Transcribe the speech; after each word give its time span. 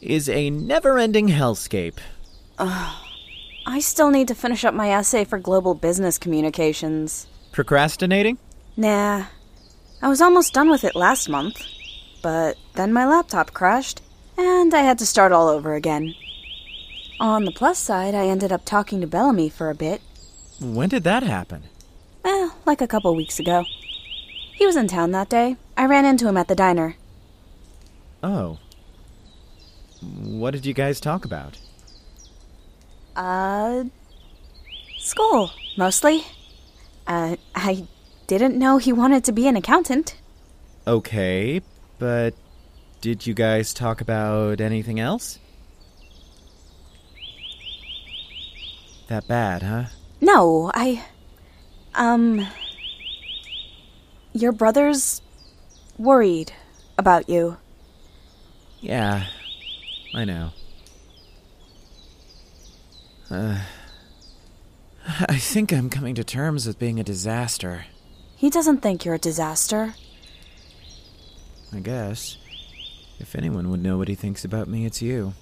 Is 0.00 0.28
a 0.28 0.50
never 0.50 0.98
ending 0.98 1.28
hellscape. 1.28 1.98
Ugh. 2.58 3.00
I 3.66 3.80
still 3.80 4.10
need 4.10 4.28
to 4.28 4.34
finish 4.34 4.64
up 4.64 4.74
my 4.74 4.90
essay 4.90 5.24
for 5.24 5.38
global 5.38 5.74
business 5.74 6.18
communications. 6.18 7.26
Procrastinating? 7.52 8.38
Nah. 8.76 9.26
I 10.02 10.08
was 10.08 10.20
almost 10.20 10.52
done 10.52 10.68
with 10.68 10.84
it 10.84 10.94
last 10.94 11.28
month. 11.28 11.62
But 12.22 12.56
then 12.74 12.92
my 12.92 13.06
laptop 13.06 13.52
crashed, 13.54 14.02
and 14.36 14.74
I 14.74 14.80
had 14.80 14.98
to 14.98 15.06
start 15.06 15.32
all 15.32 15.48
over 15.48 15.74
again. 15.74 16.14
On 17.20 17.44
the 17.44 17.52
plus 17.52 17.78
side, 17.78 18.14
I 18.14 18.26
ended 18.26 18.50
up 18.50 18.64
talking 18.64 19.00
to 19.00 19.06
Bellamy 19.06 19.48
for 19.48 19.70
a 19.70 19.74
bit. 19.74 20.02
When 20.60 20.88
did 20.88 21.04
that 21.04 21.22
happen? 21.22 21.64
Eh, 22.24 22.48
like 22.66 22.80
a 22.80 22.88
couple 22.88 23.14
weeks 23.14 23.38
ago. 23.38 23.64
He 24.54 24.66
was 24.66 24.76
in 24.76 24.88
town 24.88 25.12
that 25.12 25.28
day. 25.28 25.56
I 25.76 25.86
ran 25.86 26.04
into 26.04 26.26
him 26.26 26.36
at 26.36 26.48
the 26.48 26.54
diner. 26.54 26.96
Oh. 28.22 28.58
What 30.04 30.52
did 30.52 30.66
you 30.66 30.74
guys 30.74 31.00
talk 31.00 31.24
about? 31.24 31.58
Uh. 33.16 33.84
School, 34.98 35.50
mostly. 35.76 36.24
Uh, 37.06 37.36
I 37.54 37.86
didn't 38.26 38.58
know 38.58 38.78
he 38.78 38.92
wanted 38.92 39.24
to 39.24 39.32
be 39.32 39.46
an 39.46 39.56
accountant. 39.56 40.16
Okay, 40.86 41.60
but 41.98 42.34
did 43.00 43.26
you 43.26 43.34
guys 43.34 43.74
talk 43.74 44.00
about 44.00 44.60
anything 44.60 44.98
else? 44.98 45.38
That 49.08 49.28
bad, 49.28 49.62
huh? 49.62 49.84
No, 50.20 50.70
I. 50.74 51.04
Um. 51.94 52.46
Your 54.32 54.52
brother's 54.52 55.20
worried 55.98 56.52
about 56.96 57.28
you. 57.28 57.58
Yeah, 58.80 59.26
I 60.14 60.24
know. 60.24 60.50
Uh, 63.28 63.60
I 65.28 65.38
think 65.38 65.72
I'm 65.72 65.90
coming 65.90 66.14
to 66.14 66.22
terms 66.24 66.66
with 66.66 66.78
being 66.78 67.00
a 67.00 67.04
disaster. 67.04 67.86
He 68.36 68.48
doesn't 68.48 68.78
think 68.78 69.04
you're 69.04 69.14
a 69.14 69.18
disaster. 69.18 69.94
I 71.72 71.80
guess. 71.80 72.38
If 73.18 73.34
anyone 73.34 73.70
would 73.70 73.82
know 73.82 73.98
what 73.98 74.08
he 74.08 74.14
thinks 74.14 74.44
about 74.44 74.68
me, 74.68 74.86
it's 74.86 75.02
you. 75.02 75.34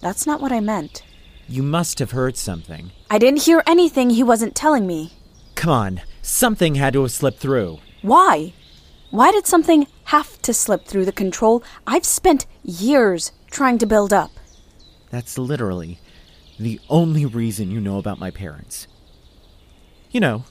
That's 0.00 0.26
not 0.26 0.40
what 0.40 0.52
I 0.52 0.60
meant. 0.60 1.04
You 1.48 1.62
must 1.62 1.98
have 2.00 2.10
heard 2.10 2.36
something. 2.36 2.90
I 3.10 3.18
didn't 3.18 3.42
hear 3.42 3.62
anything 3.66 4.10
he 4.10 4.22
wasn't 4.22 4.56
telling 4.56 4.86
me. 4.86 5.12
Come 5.54 5.70
on, 5.70 6.00
something 6.20 6.74
had 6.74 6.94
to 6.94 7.02
have 7.02 7.12
slipped 7.12 7.38
through. 7.38 7.78
Why? 8.02 8.54
Why 9.10 9.30
did 9.30 9.46
something 9.46 9.86
have 10.04 10.40
to 10.42 10.52
slip 10.52 10.86
through 10.86 11.04
the 11.04 11.12
control 11.12 11.62
I've 11.86 12.04
spent 12.04 12.46
years 12.64 13.30
trying 13.54 13.78
to 13.78 13.86
build 13.86 14.12
up? 14.12 14.32
That's 15.10 15.38
literally 15.38 16.00
the 16.58 16.80
only 16.90 17.24
reason 17.24 17.70
you 17.70 17.80
know 17.80 17.98
about 17.98 18.18
my 18.18 18.30
parents. 18.30 18.86
You 20.10 20.20
know, 20.20 20.44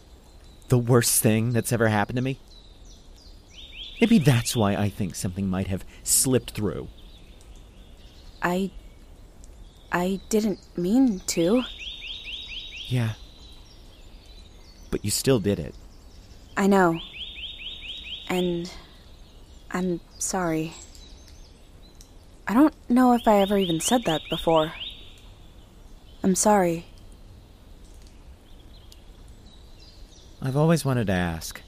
the 0.69 0.77
worst 0.77 1.21
thing 1.21 1.51
that's 1.51 1.71
ever 1.71 1.89
happened 1.89 2.15
to 2.15 2.21
me? 2.21 2.39
Maybe 4.01 4.17
that's 4.17 4.55
why 4.55 4.75
I 4.75 4.89
think 4.89 5.15
something 5.15 5.47
might 5.47 5.67
have 5.67 5.85
slipped 6.03 6.51
through. 6.51 6.87
I. 8.41 8.71
I 9.91 10.19
didn't 10.29 10.59
mean 10.75 11.19
to. 11.27 11.63
Yeah. 12.87 13.13
But 14.89 15.05
you 15.05 15.11
still 15.11 15.39
did 15.39 15.59
it. 15.59 15.75
I 16.57 16.67
know. 16.67 16.99
And. 18.27 18.71
I'm 19.71 20.01
sorry. 20.19 20.73
I 22.47 22.53
don't 22.53 22.73
know 22.89 23.13
if 23.13 23.27
I 23.27 23.39
ever 23.41 23.57
even 23.57 23.79
said 23.79 24.03
that 24.05 24.21
before. 24.29 24.73
I'm 26.23 26.35
sorry. 26.35 26.85
I've 30.41 30.57
always 30.57 30.83
wanted 30.83 31.07
to 31.07 31.13
ask. 31.13 31.61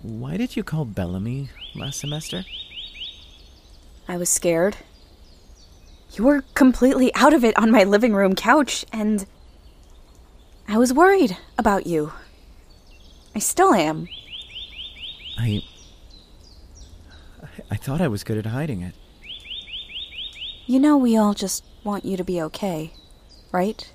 Why 0.00 0.36
did 0.36 0.56
you 0.56 0.64
call 0.64 0.84
Bellamy 0.86 1.50
last 1.74 2.00
semester? 2.00 2.44
I 4.08 4.16
was 4.16 4.28
scared. 4.28 4.76
You 6.14 6.24
were 6.24 6.42
completely 6.54 7.14
out 7.14 7.32
of 7.34 7.44
it 7.44 7.56
on 7.58 7.70
my 7.70 7.84
living 7.84 8.14
room 8.14 8.34
couch, 8.34 8.84
and. 8.92 9.26
I 10.68 10.78
was 10.78 10.92
worried 10.92 11.36
about 11.58 11.86
you. 11.86 12.12
I 13.34 13.40
still 13.40 13.74
am. 13.74 14.08
I. 15.38 15.62
I 17.70 17.76
thought 17.76 18.00
I 18.00 18.08
was 18.08 18.24
good 18.24 18.38
at 18.38 18.46
hiding 18.46 18.80
it. 18.82 18.94
You 20.72 20.80
know, 20.80 20.96
we 20.96 21.18
all 21.18 21.34
just 21.34 21.66
want 21.84 22.06
you 22.06 22.16
to 22.16 22.24
be 22.24 22.40
okay, 22.40 22.94
right? 23.52 23.92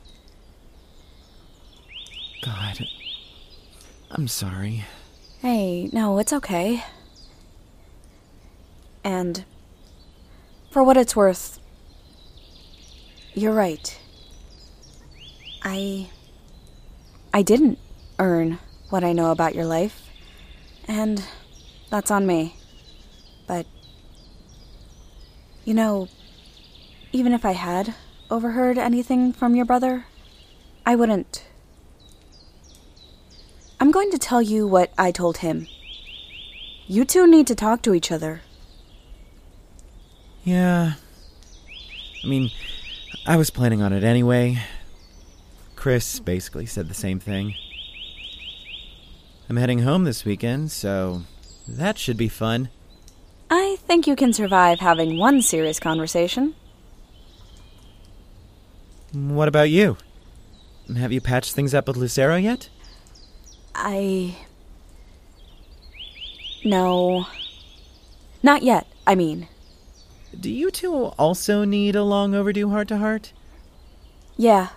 God. 2.43 2.87
I'm 4.11 4.27
sorry. 4.27 4.85
Hey, 5.39 5.89
no, 5.91 6.19
it's 6.19 6.31
okay. 6.31 6.83
And 9.03 9.43
for 10.69 10.83
what 10.83 10.97
it's 10.97 11.15
worth, 11.15 11.59
you're 13.33 13.53
right. 13.53 13.99
I. 15.63 16.11
I 17.33 17.41
didn't 17.41 17.79
earn 18.19 18.59
what 18.91 19.03
I 19.03 19.13
know 19.13 19.31
about 19.31 19.55
your 19.55 19.65
life, 19.65 20.11
and 20.87 21.23
that's 21.89 22.11
on 22.11 22.27
me. 22.27 22.55
But. 23.47 23.65
You 25.65 25.73
know, 25.73 26.07
even 27.17 27.33
if 27.33 27.43
I 27.43 27.53
had 27.53 27.95
overheard 28.29 28.77
anything 28.77 29.33
from 29.33 29.55
your 29.55 29.65
brother, 29.65 30.05
I 30.85 30.95
wouldn't. 30.95 31.47
I'm 33.79 33.89
going 33.89 34.11
to 34.11 34.19
tell 34.19 34.39
you 34.39 34.67
what 34.67 34.91
I 34.99 35.09
told 35.09 35.37
him. 35.37 35.67
You 36.85 37.05
two 37.05 37.25
need 37.25 37.47
to 37.47 37.55
talk 37.55 37.81
to 37.81 37.95
each 37.95 38.11
other. 38.11 38.41
Yeah. 40.43 40.93
I 42.23 42.27
mean, 42.27 42.51
I 43.25 43.35
was 43.35 43.49
planning 43.49 43.81
on 43.81 43.93
it 43.93 44.03
anyway. 44.03 44.59
Chris 45.75 46.19
basically 46.19 46.67
said 46.67 46.87
the 46.87 46.93
same 46.93 47.19
thing. 47.19 47.55
I'm 49.49 49.57
heading 49.57 49.79
home 49.79 50.03
this 50.03 50.23
weekend, 50.23 50.69
so 50.69 51.23
that 51.67 51.97
should 51.97 52.17
be 52.17 52.29
fun. 52.29 52.69
I 53.49 53.77
think 53.79 54.05
you 54.05 54.15
can 54.15 54.33
survive 54.33 54.79
having 54.81 55.17
one 55.17 55.41
serious 55.41 55.79
conversation. 55.79 56.53
What 59.17 59.47
about 59.47 59.71
you? 59.71 59.97
Have 60.95 61.11
you 61.11 61.21
patched 61.21 61.53
things 61.53 61.73
up 61.73 61.87
with 61.87 61.97
Lucero 61.97 62.35
yet? 62.35 62.69
I. 63.73 64.35
No. 66.63 67.25
Not 68.43 68.61
yet, 68.61 68.85
I 69.07 69.15
mean. 69.15 69.47
Do 70.39 70.51
you 70.51 70.69
two 70.69 70.93
also 71.17 71.63
need 71.63 71.95
a 71.95 72.03
long 72.03 72.35
overdue 72.35 72.69
heart 72.69 72.89
to 72.89 72.99
heart? 72.99 73.33
Yeah. 74.37 74.69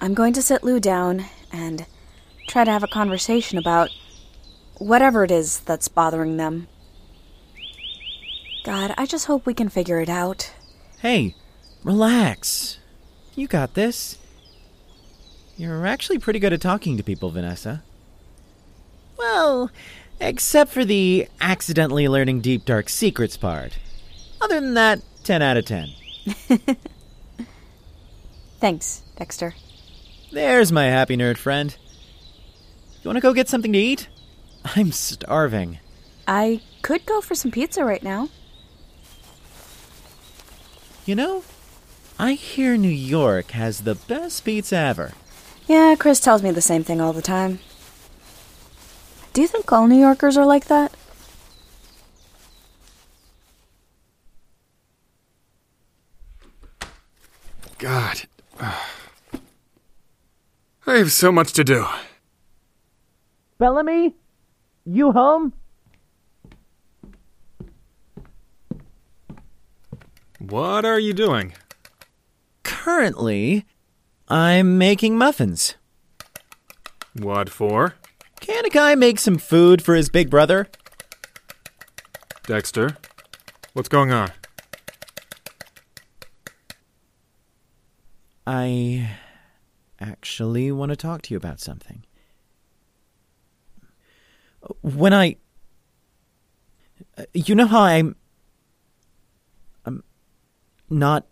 I'm 0.00 0.14
going 0.14 0.32
to 0.32 0.42
sit 0.42 0.64
Lou 0.64 0.80
down 0.80 1.26
and 1.52 1.84
try 2.46 2.64
to 2.64 2.70
have 2.70 2.82
a 2.82 2.88
conversation 2.88 3.58
about 3.58 3.90
whatever 4.78 5.22
it 5.22 5.30
is 5.30 5.60
that's 5.60 5.86
bothering 5.88 6.38
them. 6.38 6.66
God, 8.64 8.94
I 8.96 9.04
just 9.04 9.26
hope 9.26 9.44
we 9.44 9.52
can 9.52 9.68
figure 9.68 10.00
it 10.00 10.08
out. 10.08 10.54
Hey, 11.00 11.34
relax. 11.84 12.78
You 13.34 13.46
got 13.46 13.74
this. 13.74 14.18
You're 15.56 15.86
actually 15.86 16.18
pretty 16.18 16.38
good 16.38 16.52
at 16.52 16.60
talking 16.60 16.96
to 16.96 17.02
people, 17.02 17.30
Vanessa. 17.30 17.82
Well, 19.16 19.70
except 20.20 20.72
for 20.72 20.84
the 20.84 21.28
accidentally 21.40 22.08
learning 22.08 22.40
deep 22.40 22.64
dark 22.64 22.88
secrets 22.88 23.36
part. 23.36 23.78
Other 24.40 24.60
than 24.60 24.74
that, 24.74 25.00
10 25.24 25.42
out 25.42 25.56
of 25.56 25.64
10. 25.64 25.88
Thanks, 28.60 29.02
Dexter. 29.16 29.54
There's 30.30 30.72
my 30.72 30.86
happy 30.86 31.16
nerd 31.16 31.36
friend. 31.36 31.76
You 33.02 33.08
want 33.08 33.16
to 33.16 33.20
go 33.20 33.32
get 33.32 33.48
something 33.48 33.72
to 33.72 33.78
eat? 33.78 34.08
I'm 34.76 34.92
starving. 34.92 35.78
I 36.26 36.60
could 36.82 37.04
go 37.04 37.20
for 37.20 37.34
some 37.34 37.50
pizza 37.50 37.84
right 37.84 38.02
now. 38.02 38.28
You 41.04 41.16
know, 41.16 41.42
I 42.22 42.34
hear 42.34 42.76
New 42.76 42.86
York 42.86 43.50
has 43.50 43.80
the 43.80 43.96
best 43.96 44.44
pizza 44.44 44.76
ever. 44.76 45.14
Yeah, 45.66 45.96
Chris 45.98 46.20
tells 46.20 46.40
me 46.40 46.52
the 46.52 46.60
same 46.60 46.84
thing 46.84 47.00
all 47.00 47.12
the 47.12 47.20
time. 47.20 47.58
Do 49.32 49.40
you 49.40 49.48
think 49.48 49.72
all 49.72 49.88
New 49.88 49.98
Yorkers 49.98 50.36
are 50.36 50.46
like 50.46 50.66
that? 50.66 50.94
God. 57.78 58.22
I 60.86 60.98
have 60.98 61.10
so 61.10 61.32
much 61.32 61.52
to 61.54 61.64
do. 61.64 61.86
Bellamy? 63.58 64.14
You 64.84 65.10
home? 65.10 65.54
What 70.38 70.84
are 70.84 71.00
you 71.00 71.12
doing? 71.12 71.54
Currently, 72.82 73.64
I'm 74.26 74.76
making 74.76 75.16
muffins. 75.16 75.76
What 77.16 77.48
for? 77.48 77.94
Can 78.40 78.66
a 78.66 78.70
guy 78.70 78.96
make 78.96 79.20
some 79.20 79.38
food 79.38 79.80
for 79.80 79.94
his 79.94 80.08
big 80.08 80.28
brother? 80.28 80.66
Dexter, 82.42 82.96
what's 83.72 83.88
going 83.88 84.10
on? 84.10 84.32
I 88.48 89.10
actually 90.00 90.72
want 90.72 90.90
to 90.90 90.96
talk 90.96 91.22
to 91.22 91.34
you 91.34 91.36
about 91.36 91.60
something. 91.60 92.04
When 94.80 95.14
I. 95.14 95.36
Uh, 97.16 97.26
you 97.32 97.54
know 97.54 97.66
how 97.68 97.82
I'm. 97.82 98.16
I'm 99.86 100.02
not 100.90 101.26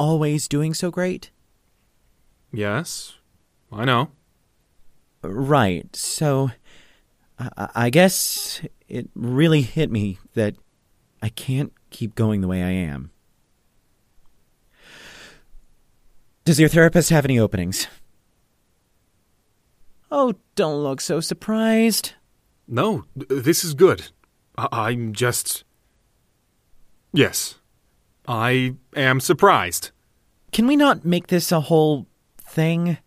always 0.00 0.48
doing 0.48 0.74
so 0.74 0.90
great? 0.90 1.30
Yes, 2.52 3.18
I 3.70 3.84
know. 3.84 4.10
Right, 5.22 5.94
so. 5.94 6.50
I, 7.38 7.68
I 7.74 7.90
guess 7.90 8.60
it 8.88 9.08
really 9.14 9.62
hit 9.62 9.90
me 9.90 10.18
that 10.34 10.56
I 11.22 11.28
can't 11.28 11.72
keep 11.90 12.14
going 12.14 12.40
the 12.40 12.48
way 12.48 12.62
I 12.62 12.70
am. 12.70 13.10
Does 16.44 16.58
your 16.58 16.68
therapist 16.68 17.10
have 17.10 17.24
any 17.24 17.38
openings? 17.38 17.86
Oh, 20.10 20.34
don't 20.54 20.82
look 20.82 21.00
so 21.00 21.20
surprised. 21.20 22.14
No, 22.66 23.04
this 23.14 23.64
is 23.64 23.74
good. 23.74 24.08
I- 24.58 24.68
I'm 24.72 25.12
just. 25.12 25.64
Yes. 27.12 27.59
I 28.30 28.76
am 28.94 29.18
surprised. 29.18 29.90
Can 30.52 30.68
we 30.68 30.76
not 30.76 31.04
make 31.04 31.26
this 31.26 31.50
a 31.50 31.62
whole 31.62 32.06
thing? 32.40 32.98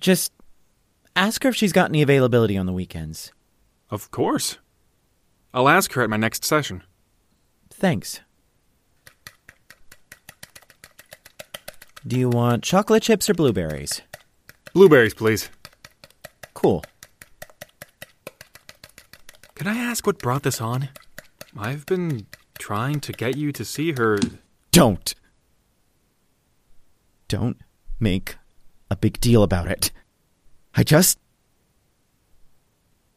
Just 0.00 0.32
ask 1.14 1.42
her 1.42 1.50
if 1.50 1.54
she's 1.54 1.74
got 1.74 1.90
any 1.90 2.00
availability 2.00 2.56
on 2.56 2.64
the 2.64 2.72
weekends. 2.72 3.30
Of 3.90 4.10
course. 4.10 4.56
I'll 5.52 5.68
ask 5.68 5.92
her 5.92 6.02
at 6.02 6.08
my 6.08 6.16
next 6.16 6.46
session. 6.46 6.82
Thanks. 7.68 8.20
Do 12.06 12.18
you 12.18 12.30
want 12.30 12.64
chocolate 12.64 13.02
chips 13.02 13.28
or 13.28 13.34
blueberries? 13.34 14.00
Blueberries, 14.72 15.12
please. 15.12 15.50
Cool. 16.54 16.82
Can 19.56 19.66
I 19.66 19.76
ask 19.76 20.06
what 20.06 20.18
brought 20.18 20.42
this 20.42 20.58
on? 20.58 20.88
I've 21.54 21.84
been 21.84 22.26
trying 22.58 23.00
to 23.00 23.12
get 23.12 23.36
you 23.36 23.52
to 23.52 23.64
see 23.64 23.92
her. 23.92 24.18
Don't. 24.70 25.14
Don't 27.28 27.58
make 28.00 28.36
a 28.90 28.96
big 28.96 29.20
deal 29.20 29.42
about 29.42 29.68
it. 29.68 29.90
I 30.74 30.82
just. 30.82 31.18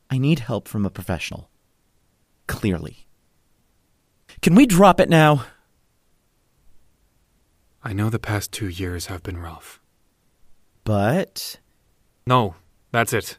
I 0.09 0.17
need 0.17 0.39
help 0.39 0.67
from 0.67 0.85
a 0.85 0.89
professional. 0.89 1.49
Clearly. 2.47 3.07
Can 4.41 4.55
we 4.55 4.65
drop 4.65 4.99
it 4.99 5.09
now? 5.09 5.45
I 7.83 7.93
know 7.93 8.09
the 8.09 8.19
past 8.19 8.51
two 8.51 8.67
years 8.67 9.07
have 9.07 9.23
been 9.23 9.37
rough. 9.37 9.79
But. 10.83 11.59
No, 12.25 12.55
that's 12.91 13.13
it. 13.13 13.37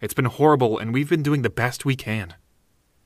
It's 0.00 0.14
been 0.14 0.26
horrible, 0.26 0.78
and 0.78 0.92
we've 0.92 1.08
been 1.08 1.22
doing 1.22 1.42
the 1.42 1.50
best 1.50 1.84
we 1.84 1.96
can. 1.96 2.34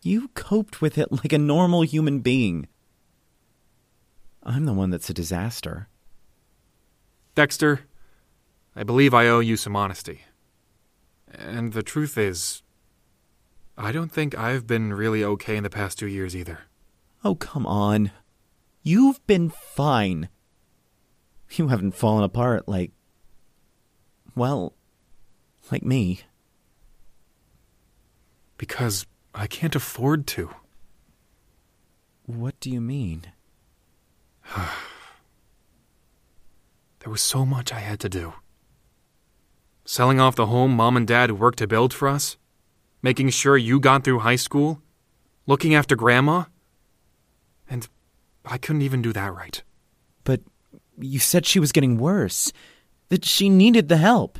You 0.02 0.28
coped 0.28 0.80
with 0.80 0.96
it 0.96 1.12
like 1.12 1.32
a 1.32 1.38
normal 1.38 1.82
human 1.82 2.20
being. 2.20 2.68
I'm 4.42 4.64
the 4.64 4.72
one 4.72 4.90
that's 4.90 5.10
a 5.10 5.14
disaster. 5.14 5.88
Dexter, 7.34 7.80
I 8.74 8.82
believe 8.82 9.12
I 9.12 9.28
owe 9.28 9.40
you 9.40 9.56
some 9.56 9.76
honesty. 9.76 10.22
And 11.32 11.72
the 11.72 11.82
truth 11.82 12.16
is, 12.16 12.62
I 13.76 13.92
don't 13.92 14.10
think 14.10 14.36
I've 14.36 14.66
been 14.66 14.92
really 14.94 15.22
okay 15.22 15.56
in 15.56 15.62
the 15.62 15.70
past 15.70 15.98
two 15.98 16.08
years 16.08 16.34
either. 16.34 16.60
Oh, 17.22 17.34
come 17.34 17.66
on. 17.66 18.10
You've 18.82 19.24
been 19.26 19.50
fine. 19.50 20.28
You 21.52 21.68
haven't 21.68 21.94
fallen 21.94 22.24
apart 22.24 22.66
like. 22.68 22.92
Well, 24.34 24.74
like 25.70 25.82
me. 25.82 26.20
Because 28.56 29.06
I 29.34 29.46
can't 29.46 29.76
afford 29.76 30.26
to. 30.28 30.50
What 32.26 32.58
do 32.60 32.70
you 32.70 32.80
mean? 32.80 33.32
There 37.00 37.10
was 37.10 37.22
so 37.22 37.46
much 37.46 37.72
I 37.72 37.78
had 37.78 37.98
to 38.00 38.10
do. 38.10 38.34
Selling 39.86 40.20
off 40.20 40.36
the 40.36 40.46
home 40.46 40.76
mom 40.76 40.98
and 40.98 41.06
dad 41.06 41.32
worked 41.32 41.58
to 41.60 41.66
build 41.66 41.94
for 41.94 42.08
us, 42.08 42.36
making 43.02 43.30
sure 43.30 43.56
you 43.56 43.80
got 43.80 44.04
through 44.04 44.18
high 44.18 44.36
school, 44.36 44.82
looking 45.46 45.74
after 45.74 45.96
grandma. 45.96 46.44
And 47.70 47.88
I 48.44 48.58
couldn't 48.58 48.82
even 48.82 49.00
do 49.00 49.14
that 49.14 49.34
right. 49.34 49.62
But 50.24 50.42
you 50.98 51.18
said 51.18 51.46
she 51.46 51.58
was 51.58 51.72
getting 51.72 51.96
worse, 51.96 52.52
that 53.08 53.24
she 53.24 53.48
needed 53.48 53.88
the 53.88 53.96
help. 53.96 54.38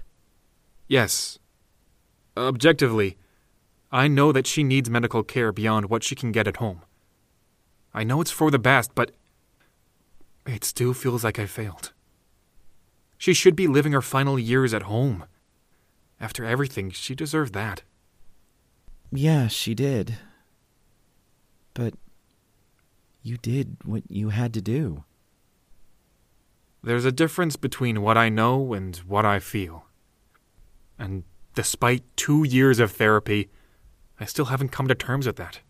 Yes. 0.87 1.39
Objectively, 2.37 3.17
I 3.93 4.09
know 4.09 4.33
that 4.33 4.47
she 4.47 4.63
needs 4.63 4.89
medical 4.89 5.23
care 5.23 5.53
beyond 5.53 5.91
what 5.91 6.05
she 6.05 6.15
can 6.15 6.33
get 6.33 6.47
at 6.47 6.59
home. 6.59 6.83
I 7.93 8.05
know 8.05 8.21
it's 8.21 8.31
for 8.31 8.51
the 8.51 8.59
best, 8.59 8.95
but 8.95 9.11
it 10.47 10.65
still 10.65 10.95
feels 10.95 11.25
like 11.25 11.39
I 11.39 11.47
failed. 11.47 11.93
She 13.19 13.35
should 13.35 13.57
be 13.57 13.67
living 13.67 13.93
her 13.93 14.03
final 14.03 14.39
years 14.39 14.73
at 14.73 14.83
home. 14.83 15.25
After 16.21 16.45
everything, 16.45 16.91
she 16.91 17.15
deserved 17.15 17.53
that. 17.55 17.83
Yeah, 19.13 19.49
she 19.49 19.75
did. 19.75 20.19
But 21.75 21.95
you 23.23 23.37
did 23.37 23.77
what 23.85 24.05
you 24.09 24.29
had 24.31 24.55
to 24.55 24.61
do. 24.61 25.05
There's 26.83 27.05
a 27.05 27.13
difference 27.13 27.57
between 27.57 28.01
what 28.01 28.17
I 28.17 28.29
know 28.29 28.73
and 28.73 28.97
what 28.99 29.27
I 29.27 29.39
feel. 29.39 29.85
And 30.99 31.25
despite 31.55 32.05
two 32.17 32.45
years 32.45 32.79
of 32.79 32.93
therapy, 32.93 33.51
I 34.21 34.27
still 34.27 34.45
haven't 34.45 34.69
come 34.69 34.87
to 34.87 34.95
terms 34.95 35.27
with 35.27 35.37
that. 35.37 35.61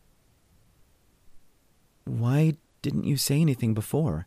Why 2.04 2.54
didn't 2.82 3.04
you 3.04 3.16
say 3.16 3.40
anything 3.40 3.74
before? 3.74 4.26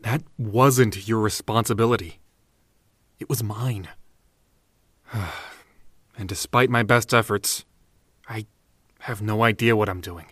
That 0.00 0.22
wasn't 0.38 1.08
your 1.08 1.20
responsibility. 1.20 2.20
It 3.18 3.28
was 3.28 3.42
mine. 3.42 3.88
and 5.12 6.28
despite 6.28 6.70
my 6.70 6.84
best 6.84 7.12
efforts, 7.12 7.64
I 8.28 8.46
have 9.00 9.20
no 9.20 9.42
idea 9.42 9.76
what 9.76 9.88
I'm 9.88 10.00
doing. 10.00 10.26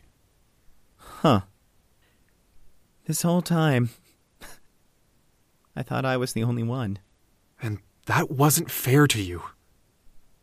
Huh. 0.96 1.40
This 3.06 3.22
whole 3.22 3.42
time, 3.42 3.90
I 5.76 5.82
thought 5.82 6.04
I 6.04 6.16
was 6.16 6.34
the 6.34 6.44
only 6.44 6.62
one. 6.62 7.00
And 7.60 7.78
that 8.06 8.30
wasn't 8.30 8.70
fair 8.70 9.08
to 9.08 9.20
you. 9.20 9.42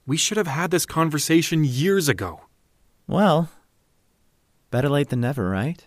We 0.06 0.18
should 0.18 0.38
have 0.38 0.48
had 0.48 0.72
this 0.72 0.86
conversation 0.86 1.64
years 1.64 2.10
ago. 2.10 2.42
Well, 3.10 3.50
better 4.70 4.88
late 4.88 5.10
than 5.10 5.22
never, 5.22 5.50
right? 5.50 5.84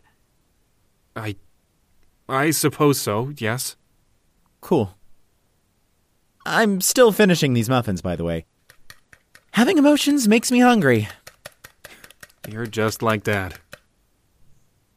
I. 1.14 1.37
I 2.29 2.50
suppose 2.50 3.00
so, 3.00 3.33
yes. 3.37 3.76
Cool. 4.61 4.97
I'm 6.45 6.81
still 6.81 7.12
finishing 7.12 7.55
these 7.55 7.69
muffins, 7.69 8.02
by 8.02 8.17
the 8.17 8.25
way. 8.25 8.45
Having 9.52 9.79
emotions 9.79 10.26
makes 10.26 10.50
me 10.50 10.59
hungry. 10.59 11.09
You're 12.49 12.67
just 12.67 13.02
like 13.02 13.23
Dad. 13.23 13.55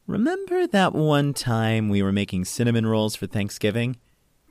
Remember 0.08 0.66
that 0.66 0.96
one 0.96 1.32
time 1.32 1.88
we 1.88 2.02
were 2.02 2.12
making 2.12 2.46
cinnamon 2.46 2.86
rolls 2.86 3.14
for 3.14 3.28
Thanksgiving? 3.28 3.98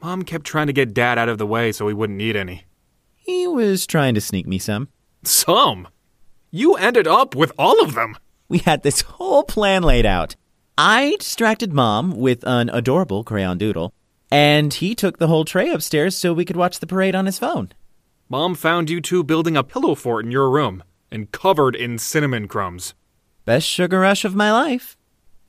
Mom 0.01 0.23
kept 0.23 0.45
trying 0.45 0.67
to 0.67 0.73
get 0.73 0.93
Dad 0.93 1.17
out 1.17 1.27
of 1.27 1.39
the 1.39 1.47
way 1.47 1.73
so 1.73 1.89
he 1.89 1.93
wouldn't 1.93 2.17
need 2.17 2.37
any. 2.37 2.63
He 3.15 3.47
was 3.47 3.85
trying 3.85 4.15
to 4.15 4.21
sneak 4.21 4.47
me 4.47 4.59
some. 4.59 4.87
Some? 5.23 5.89
You 6.51 6.75
ended 6.75 7.07
up 7.07 7.35
with 7.35 7.51
all 7.57 7.83
of 7.83 7.95
them! 7.95 8.17
We 8.47 8.59
had 8.59 8.83
this 8.83 9.01
whole 9.01 9.43
plan 9.43 9.83
laid 9.83 10.05
out. 10.05 10.35
I 10.77 11.15
distracted 11.19 11.73
Mom 11.73 12.11
with 12.11 12.43
an 12.45 12.69
adorable 12.69 13.23
crayon 13.23 13.57
doodle, 13.57 13.93
and 14.29 14.73
he 14.73 14.93
took 14.95 15.17
the 15.17 15.27
whole 15.27 15.45
tray 15.45 15.69
upstairs 15.69 16.15
so 16.15 16.33
we 16.33 16.45
could 16.45 16.57
watch 16.57 16.79
the 16.79 16.87
parade 16.87 17.15
on 17.15 17.25
his 17.25 17.39
phone. 17.39 17.71
Mom 18.29 18.55
found 18.55 18.89
you 18.89 18.99
two 19.01 19.23
building 19.23 19.55
a 19.55 19.63
pillow 19.63 19.95
fort 19.95 20.25
in 20.25 20.31
your 20.31 20.49
room 20.49 20.83
and 21.11 21.31
covered 21.31 21.75
in 21.75 21.97
cinnamon 21.97 22.47
crumbs. 22.47 22.93
Best 23.45 23.67
sugar 23.67 23.99
rush 23.99 24.25
of 24.25 24.35
my 24.35 24.51
life. 24.51 24.97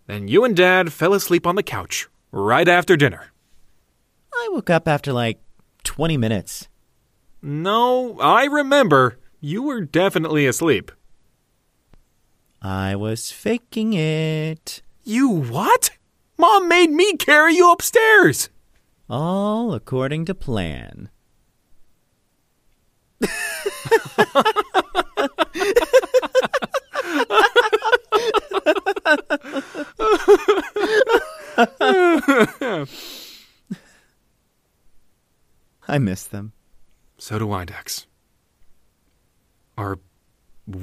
Then 0.06 0.28
you 0.28 0.44
and 0.44 0.56
Dad 0.56 0.92
fell 0.92 1.14
asleep 1.14 1.46
on 1.46 1.56
the 1.56 1.62
couch 1.62 2.08
right 2.30 2.68
after 2.68 2.96
dinner. 2.96 3.32
I 4.32 4.48
woke 4.52 4.70
up 4.70 4.86
after 4.86 5.12
like 5.12 5.40
20 5.84 6.16
minutes. 6.16 6.68
No, 7.42 8.18
I 8.20 8.44
remember. 8.44 9.18
You 9.46 9.62
were 9.62 9.82
definitely 9.82 10.44
asleep. 10.44 10.90
I 12.60 12.96
was 12.96 13.30
faking 13.30 13.92
it. 13.92 14.82
You 15.04 15.28
what? 15.28 15.90
Mom 16.36 16.66
made 16.66 16.90
me 16.90 17.16
carry 17.16 17.54
you 17.54 17.70
upstairs. 17.70 18.50
All 19.08 19.72
according 19.72 20.24
to 20.24 20.34
plan. 20.34 21.10
I 35.86 35.98
miss 36.00 36.24
them. 36.24 36.52
So 37.16 37.38
do 37.38 37.52
I, 37.52 37.64
Dex. 37.64 38.08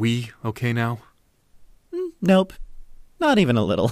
We 0.04 0.32
okay 0.44 0.74
now? 0.74 1.00
Mm, 1.94 2.10
nope. 2.22 2.52
Not 3.22 3.40
even 3.40 3.56
a 3.56 3.64
little. 3.64 3.90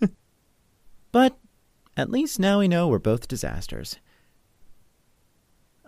but 1.12 1.36
at 1.98 2.08
least 2.08 2.40
now 2.40 2.60
we 2.60 2.66
know 2.66 2.88
we're 2.88 2.98
both 2.98 3.28
disasters. 3.28 3.98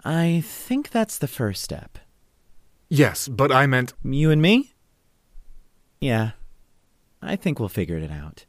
I 0.04 0.42
think 0.44 0.90
that's 0.90 1.16
the 1.16 1.26
first 1.26 1.62
step. 1.62 1.96
Yes, 2.90 3.28
but 3.28 3.50
I 3.50 3.66
meant. 3.66 3.94
You 4.04 4.30
and 4.30 4.42
me? 4.42 4.74
Yeah. 6.02 6.32
I 7.22 7.36
think 7.36 7.58
we'll 7.58 7.70
figure 7.70 7.96
it 7.96 8.10
out. 8.10 8.44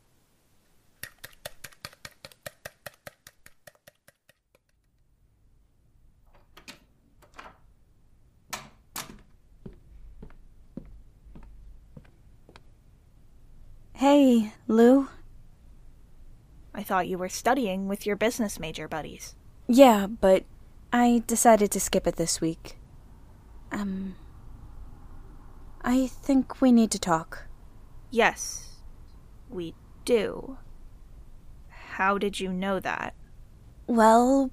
Hey, 14.04 14.52
Lou. 14.68 15.08
I 16.76 16.84
thought 16.84 17.08
you 17.08 17.18
were 17.18 17.30
studying 17.30 17.88
with 17.88 18.06
your 18.06 18.18
business 18.18 18.60
major 18.60 18.86
buddies. 18.86 19.34
Yeah, 19.66 20.08
but 20.08 20.44
I 20.92 21.24
decided 21.26 21.72
to 21.72 21.80
skip 21.80 22.06
it 22.06 22.18
this 22.18 22.42
week. 22.42 22.76
Um. 23.72 24.16
I 25.86 26.08
think 26.08 26.60
we 26.60 26.74
need 26.74 26.92
to 26.92 27.00
talk. 27.00 27.46
Yes, 28.12 28.82
we 29.50 29.74
do. 30.04 30.58
How 31.70 32.18
did 32.18 32.42
you 32.42 32.52
know 32.52 32.82
that? 32.82 33.14
Well, 33.88 34.52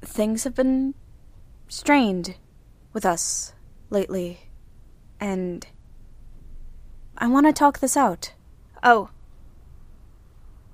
things 0.00 0.44
have 0.44 0.54
been 0.54 0.94
strained 1.68 2.36
with 2.94 3.04
us 3.04 3.52
lately, 3.90 4.48
and 5.20 5.66
I 7.18 7.26
want 7.26 7.44
to 7.44 7.52
talk 7.52 7.80
this 7.80 7.98
out. 7.98 8.32
Oh. 8.82 9.10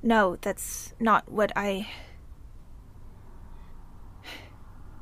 No, 0.02 0.36
that's 0.40 0.94
not 0.98 1.30
what 1.30 1.52
I. 1.56 1.88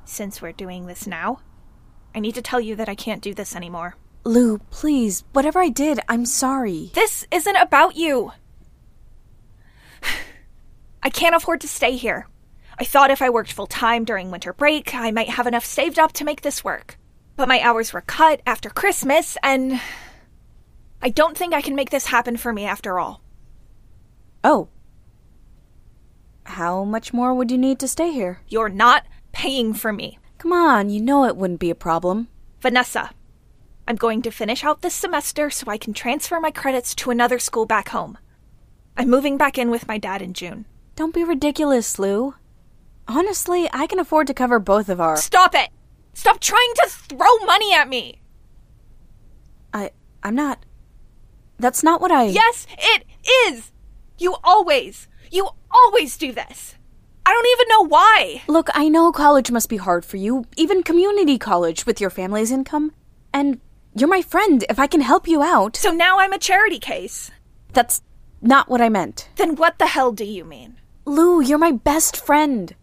Since 0.04 0.40
we're 0.40 0.52
doing 0.52 0.86
this 0.86 1.06
now, 1.06 1.40
I 2.14 2.20
need 2.20 2.34
to 2.36 2.42
tell 2.42 2.60
you 2.60 2.75
that 2.76 2.88
I 2.88 2.94
can't 2.94 3.22
do 3.22 3.34
this 3.34 3.54
anymore. 3.54 3.96
Lou, 4.25 4.58
please, 4.70 5.25
whatever 5.32 5.60
I 5.60 5.68
did, 5.68 6.00
I'm 6.08 6.25
sorry. 6.25 6.90
This 6.94 7.26
isn't 7.30 7.56
about 7.56 7.96
you! 7.96 8.32
I 11.02 11.10
can't 11.10 11.36
afford 11.36 11.60
to 11.60 11.68
stay 11.68 11.96
here. 11.96 12.26
I 12.78 12.84
thought 12.84 13.10
if 13.10 13.22
I 13.22 13.30
worked 13.30 13.52
full 13.52 13.66
time 13.66 14.04
during 14.04 14.30
winter 14.30 14.52
break, 14.52 14.94
I 14.94 15.10
might 15.10 15.28
have 15.28 15.46
enough 15.46 15.64
saved 15.64 15.98
up 15.98 16.12
to 16.14 16.25
make 16.25 16.42
this 16.42 16.64
work. 16.64 16.98
But 17.36 17.48
my 17.48 17.60
hours 17.60 17.92
were 17.92 18.00
cut 18.00 18.40
after 18.46 18.70
Christmas, 18.70 19.36
and. 19.42 19.80
I 21.02 21.08
don't 21.10 21.36
think 21.36 21.54
I 21.54 21.60
can 21.60 21.74
make 21.74 21.90
this 21.90 22.06
happen 22.06 22.36
for 22.36 22.52
me 22.52 22.64
after 22.64 22.98
all. 22.98 23.22
Oh. 24.42 24.68
How 26.44 26.84
much 26.84 27.12
more 27.12 27.34
would 27.34 27.50
you 27.50 27.58
need 27.58 27.78
to 27.80 27.88
stay 27.88 28.12
here? 28.12 28.40
You're 28.48 28.68
not 28.68 29.04
paying 29.32 29.74
for 29.74 29.92
me. 29.92 30.18
Come 30.38 30.52
on, 30.52 30.90
you 30.90 31.00
know 31.00 31.24
it 31.24 31.36
wouldn't 31.36 31.60
be 31.60 31.70
a 31.70 31.74
problem. 31.74 32.28
Vanessa, 32.60 33.10
I'm 33.88 33.96
going 33.96 34.22
to 34.22 34.30
finish 34.30 34.64
out 34.64 34.82
this 34.82 34.94
semester 34.94 35.50
so 35.50 35.70
I 35.70 35.78
can 35.78 35.92
transfer 35.92 36.40
my 36.40 36.50
credits 36.50 36.94
to 36.96 37.10
another 37.10 37.38
school 37.38 37.66
back 37.66 37.90
home. 37.90 38.18
I'm 38.96 39.10
moving 39.10 39.36
back 39.36 39.58
in 39.58 39.70
with 39.70 39.88
my 39.88 39.98
dad 39.98 40.22
in 40.22 40.32
June. 40.32 40.66
Don't 40.94 41.14
be 41.14 41.24
ridiculous, 41.24 41.98
Lou. 41.98 42.34
Honestly, 43.06 43.68
I 43.72 43.86
can 43.86 43.98
afford 43.98 44.26
to 44.28 44.34
cover 44.34 44.58
both 44.58 44.88
of 44.88 45.00
our. 45.00 45.16
Stop 45.16 45.54
it! 45.54 45.70
Stop 46.14 46.40
trying 46.40 46.72
to 46.76 46.88
throw 46.88 47.36
money 47.44 47.74
at 47.74 47.88
me! 47.88 48.20
I. 49.72 49.90
I'm 50.22 50.34
not. 50.34 50.64
That's 51.58 51.82
not 51.82 52.00
what 52.00 52.12
I. 52.12 52.25
Yes, 52.25 52.66
it 52.78 53.04
is! 53.46 53.72
You 54.18 54.36
always, 54.44 55.08
you 55.30 55.48
always 55.70 56.16
do 56.16 56.32
this. 56.32 56.76
I 57.25 57.32
don't 57.32 57.46
even 57.46 57.68
know 57.68 57.88
why. 57.88 58.42
Look, 58.46 58.70
I 58.72 58.88
know 58.88 59.10
college 59.10 59.50
must 59.50 59.68
be 59.68 59.78
hard 59.78 60.04
for 60.04 60.16
you, 60.16 60.44
even 60.56 60.82
community 60.82 61.38
college 61.38 61.84
with 61.84 62.00
your 62.00 62.10
family's 62.10 62.52
income. 62.52 62.92
And 63.34 63.60
you're 63.94 64.08
my 64.08 64.22
friend. 64.22 64.64
If 64.70 64.78
I 64.78 64.86
can 64.86 65.00
help 65.00 65.26
you 65.26 65.42
out. 65.42 65.76
So 65.76 65.90
now 65.90 66.18
I'm 66.20 66.32
a 66.32 66.38
charity 66.38 66.78
case. 66.78 67.30
That's 67.72 68.00
not 68.40 68.68
what 68.68 68.80
I 68.80 68.88
meant. 68.88 69.28
Then 69.36 69.56
what 69.56 69.78
the 69.78 69.86
hell 69.86 70.12
do 70.12 70.25
you 70.25 70.44
mean? 70.44 70.78
Lou, 71.04 71.40
you're 71.40 71.58
my 71.58 71.72
best 71.72 72.16
friend. 72.16 72.75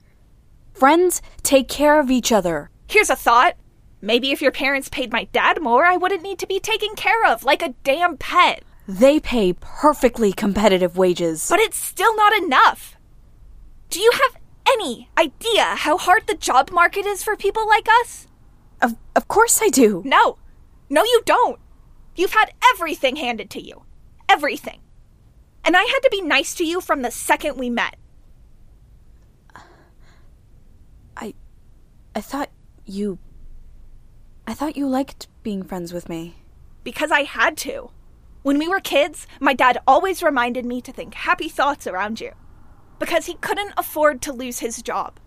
Friends 0.74 1.22
take 1.42 1.70
care 1.70 2.00
of 2.00 2.12
each 2.12 2.32
other. 2.32 2.70
Here's 2.88 3.10
a 3.10 3.16
thought. 3.16 3.56
Maybe 4.04 4.34
if 4.34 4.42
your 4.42 4.52
parents 4.52 4.90
paid 4.90 5.14
my 5.14 5.30
dad 5.32 5.62
more, 5.62 5.86
I 5.86 5.96
wouldn't 5.96 6.24
need 6.24 6.38
to 6.40 6.46
be 6.46 6.60
taken 6.60 6.94
care 6.94 7.26
of 7.26 7.46
like 7.46 7.62
a 7.62 7.74
damn 7.86 8.18
pet. 8.18 8.62
They 8.86 9.22
pay 9.22 9.54
perfectly 9.54 10.34
competitive 10.34 10.98
wages. 10.98 11.48
But 11.48 11.62
it's 11.62 11.78
still 11.78 12.14
not 12.14 12.34
enough. 12.34 12.98
Do 13.90 14.02
you 14.02 14.12
have 14.12 14.42
any 14.68 15.08
idea 15.18 15.64
how 15.64 15.98
hard 15.98 16.28
the 16.28 16.36
job 16.36 16.70
market 16.70 17.06
is 17.06 17.24
for 17.24 17.38
people 17.38 17.66
like 17.66 17.88
us? 18.02 18.28
Of, 18.82 18.98
of 19.16 19.30
course 19.30 19.62
I 19.62 19.70
do. 19.70 20.02
No. 20.06 20.38
No, 20.90 21.06
you 21.06 21.22
don't. 21.26 21.62
You've 22.18 22.34
had 22.34 22.52
everything 22.74 23.16
handed 23.16 23.50
to 23.52 23.62
you. 23.62 23.84
Everything. 24.28 24.82
And 25.64 25.78
I 25.78 25.84
had 25.84 26.00
to 26.02 26.10
be 26.12 26.22
nice 26.22 26.54
to 26.56 26.66
you 26.66 26.82
from 26.82 27.04
the 27.04 27.12
second 27.12 27.58
we 27.58 27.70
met. 27.70 27.96
I. 31.16 31.34
I 32.14 32.20
thought 32.20 32.50
you. 32.86 33.18
I 34.46 34.54
thought 34.54 34.76
you 34.76 34.88
liked 34.88 35.28
being 35.42 35.64
friends 35.64 35.94
with 35.94 36.10
me. 36.10 36.36
Because 36.84 37.12
I 37.12 37.24
had 37.24 37.56
to. 37.58 37.92
When 38.42 38.60
we 38.60 38.68
were 38.68 38.82
kids, 38.82 39.26
my 39.40 39.54
dad 39.54 39.78
always 39.88 40.22
reminded 40.22 40.66
me 40.66 40.82
to 40.82 40.92
think 40.92 41.14
happy 41.14 41.48
thoughts 41.48 41.88
around 41.88 42.20
you. 42.20 42.32
Because 43.00 43.26
he 43.26 43.36
couldn't 43.36 43.74
afford 43.78 44.22
to 44.24 44.34
lose 44.34 44.60
his 44.60 44.82
job. 44.82 45.20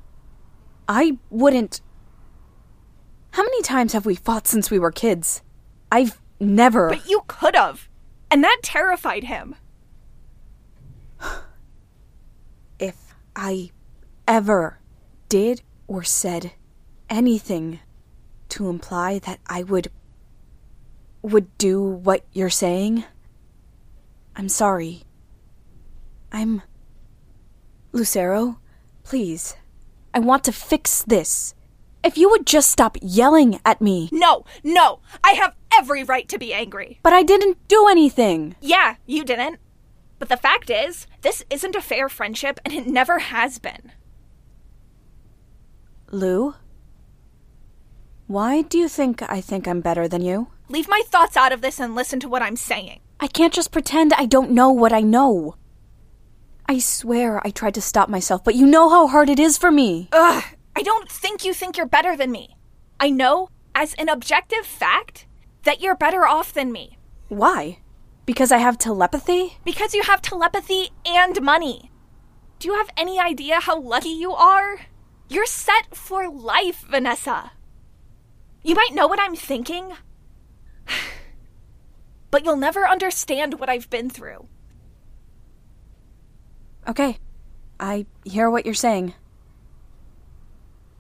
I 0.87 1.18
wouldn't. 1.30 1.80
How 3.32 3.42
many 3.42 3.62
times 3.62 3.94
have 3.94 4.06
we 4.06 4.14
fought 4.14 4.46
since 4.46 4.70
we 4.70 4.78
were 4.78 4.92
kids? 4.92 5.42
I've 5.90 6.20
never. 6.38 6.90
But 6.90 7.08
you 7.08 7.23
could 7.26 7.56
have. 7.56 7.88
And 8.30 8.44
that 8.44 8.61
terrified 8.62 9.25
him. 9.25 9.54
if 12.78 13.14
I 13.35 13.70
ever 14.28 14.78
did 15.28 15.62
or 15.87 16.02
said 16.02 16.52
anything 17.08 17.80
to 18.56 18.70
imply 18.70 19.18
that 19.18 19.38
I 19.46 19.62
would 19.62 19.88
would 21.20 21.58
do 21.58 21.82
what 21.82 22.25
you're 22.32 22.48
saying, 22.48 23.04
I'm 24.34 24.48
sorry. 24.48 25.02
I'm 26.32 26.62
Lucero, 27.92 28.58
please. 29.02 29.56
I 30.14 30.20
want 30.20 30.42
to 30.44 30.52
fix 30.52 31.02
this. 31.02 31.54
If 32.02 32.16
you 32.16 32.30
would 32.30 32.46
just 32.46 32.70
stop 32.70 32.96
yelling 33.02 33.60
at 33.64 33.82
me. 33.82 34.08
No, 34.10 34.46
no, 34.64 35.00
I 35.22 35.32
have 35.32 35.54
every 35.76 36.02
right 36.02 36.26
to 36.30 36.38
be 36.38 36.54
angry. 36.54 36.98
But 37.02 37.12
I 37.12 37.22
didn't 37.22 37.58
do 37.68 37.88
anything. 37.88 38.56
Yeah, 38.62 38.94
you 39.04 39.25
didn't. 39.25 39.58
But 40.18 40.30
the 40.30 40.36
fact 40.38 40.70
is, 40.70 41.06
this 41.20 41.44
isn't 41.50 41.76
a 41.76 41.82
fair 41.82 42.08
friendship 42.08 42.58
and 42.64 42.72
it 42.72 42.86
never 42.86 43.18
has 43.18 43.58
been. 43.58 43.92
Lou? 46.10 46.54
Why 48.26 48.62
do 48.62 48.76
you 48.76 48.88
think 48.88 49.23
I 49.23 49.40
think 49.40 49.68
I'm 49.68 49.80
better 49.80 50.09
than 50.09 50.21
you? 50.21 50.49
Leave 50.68 50.88
my 50.88 51.02
thoughts 51.06 51.37
out 51.37 51.52
of 51.52 51.61
this 51.61 51.78
and 51.78 51.95
listen 51.95 52.18
to 52.21 52.28
what 52.28 52.42
I'm 52.42 52.56
saying. 52.56 52.99
I 53.21 53.28
can't 53.28 53.52
just 53.52 53.71
pretend 53.71 54.12
I 54.12 54.26
don't 54.26 54.50
know 54.50 54.71
what 54.71 54.92
I 54.92 55.00
know. 55.00 55.54
I 56.68 56.80
swear 56.80 57.40
I 57.47 57.50
tried 57.50 57.75
to 57.75 57.80
stop 57.80 58.09
myself, 58.09 58.42
but 58.42 58.56
you 58.56 58.66
know 58.66 58.88
how 58.88 59.06
hard 59.06 59.28
it 59.28 59.38
is 59.38 59.56
for 59.56 59.71
me. 59.71 60.09
Ugh, 60.11 60.42
I 60.75 60.83
don't 60.83 61.09
think 61.09 61.45
you 61.45 61.54
think 61.54 61.76
you're 61.76 61.87
better 61.87 62.16
than 62.16 62.33
me. 62.33 62.56
I 62.99 63.11
know, 63.11 63.49
as 63.76 63.95
an 63.95 64.09
objective 64.09 64.66
fact, 64.66 65.26
that 65.62 65.80
you're 65.80 65.95
better 65.95 66.26
off 66.26 66.52
than 66.52 66.73
me. 66.73 66.99
Why? 67.28 67.78
Because 68.25 68.50
I 68.50 68.59
have 68.59 68.76
telepathy? 68.76 69.59
Because 69.64 69.95
you 69.95 70.02
have 70.02 70.21
telepathy 70.21 70.90
and 71.06 71.40
money. 71.40 71.92
Do 72.59 72.66
you 72.66 72.75
have 72.75 72.90
any 72.97 73.21
idea 73.21 73.61
how 73.61 73.78
lucky 73.78 74.09
you 74.09 74.33
are? 74.33 74.80
You're 75.28 75.47
set 75.47 75.95
for 75.95 76.28
life, 76.28 76.85
Vanessa. 76.90 77.52
You 78.66 78.75
might 78.75 78.94
know 78.94 79.06
what 79.06 79.20
I'm 79.20 79.37
thinking, 79.37 79.92
but 82.32 82.44
you'll 82.44 82.56
never 82.56 82.85
understand 82.85 83.61
what 83.61 83.68
I've 83.68 83.88
been 83.90 84.11
through. 84.11 84.49
Okay, 86.88 87.18
I 87.78 88.06
hear 88.25 88.50
what 88.50 88.66
you're 88.66 88.75
saying. 88.75 89.14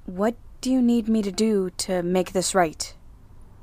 What 0.04 0.36
do 0.60 0.70
you 0.70 0.80
need 0.80 1.08
me 1.08 1.22
to 1.22 1.32
do 1.32 1.70
to 1.78 2.04
make 2.04 2.30
this 2.30 2.54
right? 2.54 2.94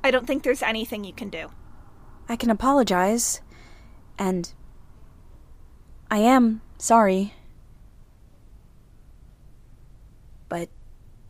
I 0.04 0.10
don't 0.10 0.26
think 0.26 0.42
there's 0.42 0.62
anything 0.62 1.04
you 1.04 1.14
can 1.14 1.30
do. 1.30 1.48
I 2.28 2.36
can 2.36 2.50
apologize, 2.50 3.40
and 4.18 4.52
I 6.10 6.18
am 6.18 6.60
sorry. 6.76 7.32
But 10.50 10.68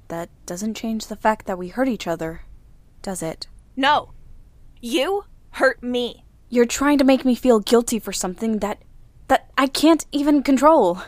that 0.09 0.29
doesn't 0.45 0.75
change 0.77 1.07
the 1.07 1.15
fact 1.15 1.47
that 1.47 1.57
we 1.57 1.69
hurt 1.69 1.87
each 1.87 2.09
other, 2.09 2.41
does 3.05 3.23
it? 3.23 3.47
No. 3.77 4.11
You 4.81 5.27
hurt 5.51 5.81
me. 5.83 6.25
You're 6.49 6.67
trying 6.67 6.99
to 6.99 7.05
make 7.05 7.25
me 7.25 7.37
feel 7.37 7.61
guilty 7.61 8.01
for 8.01 8.13
something 8.13 8.59
that 8.59 8.83
that 9.29 9.51
I 9.57 9.69
can't 9.69 10.05
even 10.11 10.43
control. 10.43 11.03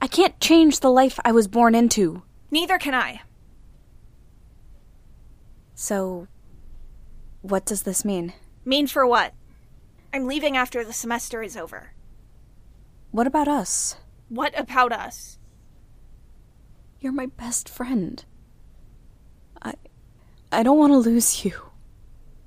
I 0.00 0.06
can't 0.06 0.38
change 0.38 0.80
the 0.80 0.90
life 0.90 1.18
I 1.24 1.32
was 1.32 1.48
born 1.48 1.74
into. 1.74 2.22
Neither 2.50 2.78
can 2.78 2.94
I. 2.94 3.22
So 5.74 6.28
what 7.42 7.66
does 7.66 7.82
this 7.82 8.04
mean? 8.04 8.32
Mean 8.64 8.86
for 8.86 9.06
what? 9.06 9.34
I'm 10.12 10.26
leaving 10.26 10.56
after 10.56 10.84
the 10.84 10.92
semester 10.92 11.42
is 11.42 11.56
over. 11.56 11.92
What 13.10 13.26
about 13.26 13.48
us? 13.48 13.96
What 14.28 14.58
about 14.58 14.92
us? 14.92 15.38
You're 17.00 17.12
my 17.12 17.26
best 17.26 17.68
friend. 17.68 18.24
I 20.52 20.62
don't 20.62 20.78
want 20.78 20.92
to 20.92 20.98
lose 20.98 21.44
you. 21.44 21.52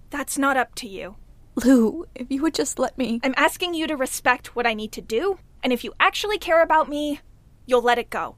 That's 0.09 0.37
not 0.37 0.57
up 0.57 0.75
to 0.75 0.87
you. 0.87 1.15
Lou, 1.55 2.05
if 2.15 2.31
you 2.31 2.41
would 2.41 2.53
just 2.53 2.79
let 2.79 2.97
me. 2.97 3.19
I'm 3.23 3.33
asking 3.37 3.73
you 3.73 3.87
to 3.87 3.95
respect 3.95 4.55
what 4.55 4.65
I 4.65 4.73
need 4.73 4.91
to 4.93 5.01
do, 5.01 5.39
and 5.61 5.73
if 5.73 5.83
you 5.83 5.93
actually 5.99 6.37
care 6.37 6.61
about 6.63 6.89
me, 6.89 7.19
you'll 7.65 7.81
let 7.81 7.97
it 7.97 8.09
go. 8.09 8.37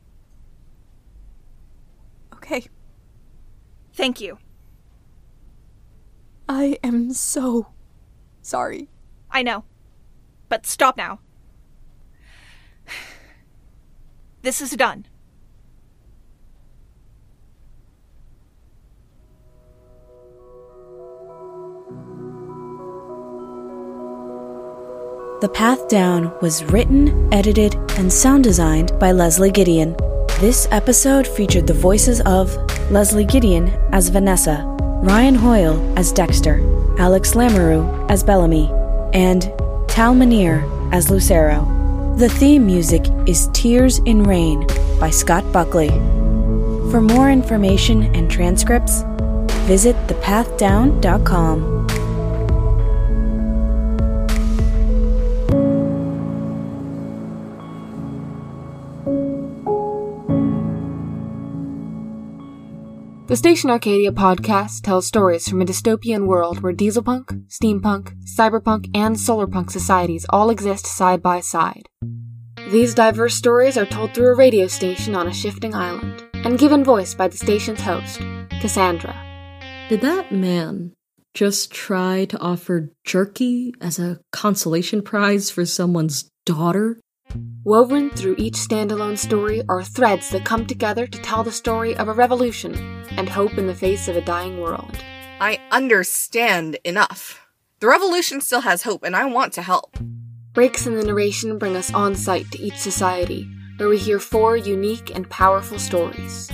Okay. 2.33 2.65
Thank 3.93 4.19
you. 4.19 4.39
I 6.49 6.77
am 6.83 7.13
so 7.13 7.67
sorry. 8.41 8.89
I 9.29 9.43
know. 9.43 9.63
But 10.49 10.65
stop 10.65 10.97
now. 10.97 11.19
This 14.41 14.59
is 14.59 14.71
done. 14.71 15.05
The 25.41 25.49
Path 25.49 25.87
Down 25.87 26.31
was 26.39 26.63
written, 26.65 27.33
edited, 27.33 27.73
and 27.97 28.13
sound 28.13 28.43
designed 28.43 28.91
by 28.99 29.11
Leslie 29.11 29.49
Gideon. 29.49 29.95
This 30.39 30.67
episode 30.69 31.25
featured 31.25 31.65
the 31.65 31.73
voices 31.73 32.21
of 32.27 32.55
Leslie 32.91 33.25
Gideon 33.25 33.69
as 33.91 34.09
Vanessa, 34.09 34.63
Ryan 35.01 35.33
Hoyle 35.33 35.97
as 35.97 36.11
Dexter, 36.11 36.59
Alex 36.99 37.33
Lamoureux 37.33 37.89
as 38.11 38.23
Bellamy, 38.23 38.69
and 39.15 39.51
Tal 39.87 40.13
Minear 40.13 40.63
as 40.93 41.09
Lucero. 41.09 41.65
The 42.17 42.29
theme 42.29 42.67
music 42.67 43.03
is 43.25 43.49
Tears 43.51 43.97
in 44.05 44.21
Rain 44.21 44.67
by 44.99 45.09
Scott 45.09 45.51
Buckley. 45.51 45.89
For 46.91 47.01
more 47.01 47.31
information 47.31 48.15
and 48.15 48.29
transcripts, 48.29 49.01
visit 49.65 49.95
thepathdown.com. 50.05 51.80
The 63.31 63.37
Station 63.37 63.69
Arcadia 63.69 64.11
podcast 64.11 64.81
tells 64.81 65.07
stories 65.07 65.47
from 65.47 65.61
a 65.61 65.65
dystopian 65.65 66.25
world 66.25 66.59
where 66.59 66.73
dieselpunk, 66.73 67.47
steampunk, 67.47 68.11
cyberpunk, 68.25 68.91
and 68.93 69.15
solarpunk 69.15 69.71
societies 69.71 70.25
all 70.31 70.49
exist 70.49 70.85
side 70.85 71.23
by 71.23 71.39
side. 71.39 71.87
These 72.71 72.93
diverse 72.93 73.33
stories 73.33 73.77
are 73.77 73.85
told 73.85 74.13
through 74.13 74.33
a 74.33 74.35
radio 74.35 74.67
station 74.67 75.15
on 75.15 75.29
a 75.29 75.33
shifting 75.33 75.73
island, 75.73 76.25
and 76.33 76.59
given 76.59 76.83
voice 76.83 77.13
by 77.13 77.29
the 77.29 77.37
station's 77.37 77.79
host, 77.79 78.19
Cassandra. 78.59 79.15
Did 79.87 80.01
that 80.01 80.33
man 80.33 80.91
just 81.33 81.71
try 81.71 82.25
to 82.25 82.39
offer 82.39 82.91
jerky 83.05 83.73
as 83.79 83.97
a 83.97 84.19
consolation 84.33 85.01
prize 85.01 85.49
for 85.49 85.65
someone's 85.65 86.29
daughter? 86.45 86.99
Woven 87.63 88.09
through 88.09 88.35
each 88.37 88.55
standalone 88.55 89.17
story 89.17 89.61
are 89.69 89.83
threads 89.83 90.29
that 90.31 90.45
come 90.45 90.65
together 90.65 91.05
to 91.05 91.21
tell 91.21 91.43
the 91.43 91.51
story 91.51 91.95
of 91.95 92.07
a 92.07 92.13
revolution 92.13 93.05
and 93.17 93.29
hope 93.29 93.57
in 93.57 93.67
the 93.67 93.75
face 93.75 94.07
of 94.07 94.15
a 94.15 94.21
dying 94.21 94.59
world. 94.59 94.97
I 95.39 95.59
understand 95.71 96.77
enough. 96.83 97.47
The 97.79 97.87
revolution 97.87 98.41
still 98.41 98.61
has 98.61 98.83
hope, 98.83 99.03
and 99.03 99.15
I 99.15 99.25
want 99.25 99.53
to 99.53 99.61
help. 99.61 99.97
Breaks 100.53 100.85
in 100.85 100.95
the 100.95 101.03
narration 101.03 101.57
bring 101.57 101.75
us 101.75 101.93
on 101.93 102.15
site 102.15 102.51
to 102.51 102.59
each 102.59 102.77
society, 102.77 103.47
where 103.77 103.89
we 103.89 103.97
hear 103.97 104.19
four 104.19 104.57
unique 104.57 105.15
and 105.15 105.29
powerful 105.29 105.79
stories. 105.79 106.51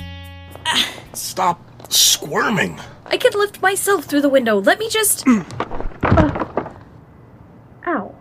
Stop 1.13 1.91
squirming. 1.91 2.79
I 3.05 3.17
can 3.17 3.31
lift 3.33 3.61
myself 3.61 4.05
through 4.05 4.21
the 4.21 4.29
window. 4.29 4.59
Let 4.59 4.79
me 4.79 4.89
just. 4.89 5.25
Uh, 5.27 5.43
ow. 7.87 8.16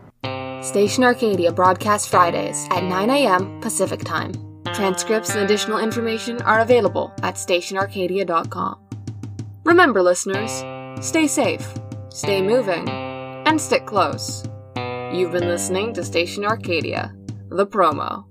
Station 0.66 1.04
Arcadia 1.04 1.52
broadcast 1.52 2.08
Fridays 2.08 2.66
at 2.72 2.82
9 2.82 3.08
a.m. 3.08 3.60
Pacific 3.60 4.02
Time. 4.02 4.32
Transcripts 4.74 5.30
and 5.30 5.44
additional 5.44 5.78
information 5.78 6.42
are 6.42 6.58
available 6.58 7.14
at 7.22 7.36
stationarcadia.com. 7.36 8.76
Remember, 9.62 10.02
listeners, 10.02 10.50
stay 11.06 11.28
safe, 11.28 11.72
stay 12.08 12.42
moving, 12.42 12.88
and 12.88 13.60
stick 13.60 13.86
close. 13.86 14.44
You've 15.12 15.30
been 15.30 15.46
listening 15.46 15.94
to 15.94 16.02
Station 16.02 16.44
Arcadia, 16.44 17.14
the 17.48 17.66
promo. 17.66 18.24